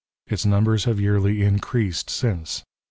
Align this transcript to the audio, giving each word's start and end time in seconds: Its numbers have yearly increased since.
Its 0.25 0.47
numbers 0.47 0.85
have 0.85 0.99
yearly 0.99 1.43
increased 1.43 2.09
since. 2.09 2.63